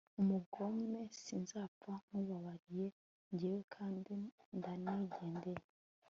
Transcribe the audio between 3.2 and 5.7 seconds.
njyewe kandi ndanigendeye